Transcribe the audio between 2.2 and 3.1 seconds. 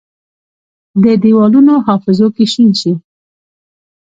کې شین شي،